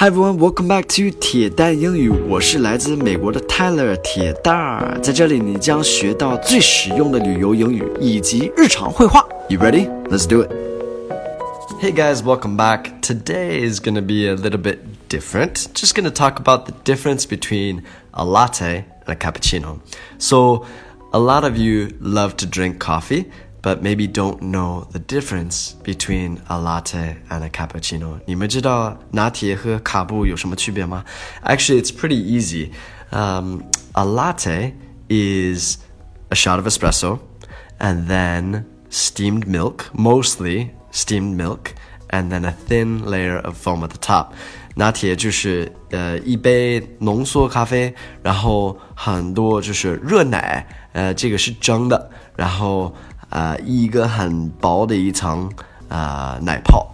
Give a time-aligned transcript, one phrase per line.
[0.00, 2.08] Hi everyone, welcome back to 铁蛋英语。
[2.08, 9.28] 我是来自美国的 Tyler 铁蛋儿，在这里你将学到最实用的旅游英语以及日常会话。
[9.50, 9.90] You ready?
[10.06, 10.50] Let's do it.
[11.82, 13.02] Hey guys, welcome back.
[13.02, 14.78] Today is going to be a little bit
[15.10, 15.68] different.
[15.74, 17.82] Just going to talk about the difference between
[18.14, 19.80] a latte and a cappuccino.
[20.16, 20.64] So,
[21.12, 23.26] a lot of you love to drink coffee
[23.61, 28.19] but maybe don't know the difference between a latte and a cappuccino.
[28.25, 31.03] 你们知道拿铁和卡布有什么区别吗?
[31.43, 32.71] Actually, it's pretty easy.
[33.11, 34.73] Um, a latte
[35.09, 35.77] is
[36.29, 37.19] a shot of espresso
[37.79, 41.73] and then steamed milk, mostly steamed milk,
[42.09, 44.33] and then a thin layer of foam at the top.
[44.77, 52.93] 拿铁就是呃一杯浓缩咖啡，然后很多就是热奶，呃这个是蒸的，然后
[53.29, 55.49] 啊、呃，一个很薄的一层
[55.89, 56.87] 啊、呃、奶泡。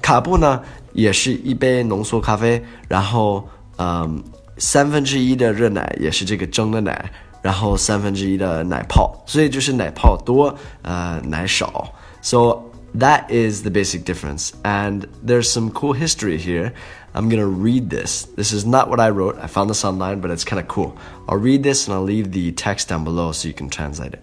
[0.00, 0.62] 卡布呢，
[0.92, 4.22] 也是一杯浓缩咖啡，然后嗯
[4.56, 7.10] 三分之一的热奶也是这个蒸的奶，
[7.42, 11.92] 然后三分之一的奶泡，所以就是奶泡多，呃奶少。
[12.22, 12.62] So
[12.98, 16.72] that is the basic difference, and there's some cool history here.
[17.12, 18.26] I'm gonna read this.
[18.36, 19.38] This is not what I wrote.
[19.40, 20.92] I found this online, but it's kind of cool.
[21.26, 24.22] I'll read this and I'll leave the text down below so you can translate it.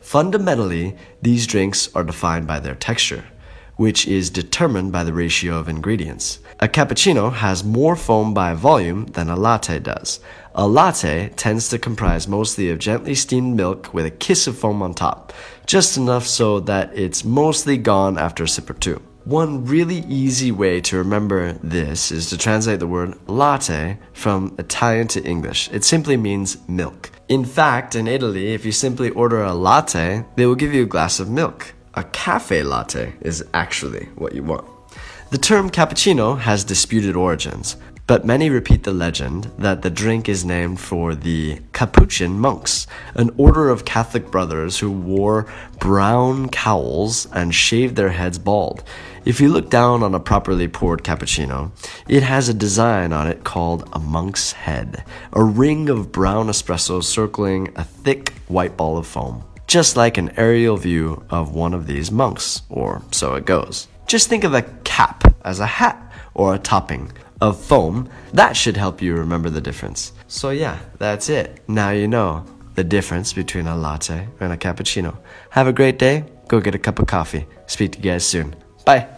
[0.00, 3.24] Fundamentally, these drinks are defined by their texture,
[3.76, 6.38] which is determined by the ratio of ingredients.
[6.60, 10.20] A cappuccino has more foam by volume than a latte does.
[10.54, 14.80] A latte tends to comprise mostly of gently steamed milk with a kiss of foam
[14.82, 15.32] on top,
[15.66, 19.02] just enough so that it's mostly gone after a sip or two.
[19.26, 25.08] One really easy way to remember this is to translate the word latte from Italian
[25.08, 25.68] to English.
[25.72, 27.10] It simply means milk.
[27.26, 30.86] In fact, in Italy, if you simply order a latte, they will give you a
[30.94, 31.74] glass of milk.
[31.94, 34.64] A cafe latte is actually what you want.
[35.30, 40.44] The term cappuccino has disputed origins, but many repeat the legend that the drink is
[40.44, 45.46] named for the Capuchin monks, an order of Catholic brothers who wore
[45.80, 48.84] brown cowls and shaved their heads bald.
[49.24, 51.72] If you look down on a properly poured cappuccino,
[52.06, 57.02] it has a design on it called a monk's head, a ring of brown espresso
[57.02, 61.88] circling a thick white ball of foam, just like an aerial view of one of
[61.88, 63.88] these monks, or so it goes.
[64.06, 66.00] Just think of a cap as a hat
[66.34, 67.10] or a topping
[67.40, 68.08] of foam.
[68.32, 70.12] That should help you remember the difference.
[70.28, 71.62] So, yeah, that's it.
[71.68, 75.16] Now you know the difference between a latte and a cappuccino.
[75.50, 76.24] Have a great day.
[76.48, 77.46] Go get a cup of coffee.
[77.66, 78.54] Speak to you guys soon.
[78.84, 79.15] Bye.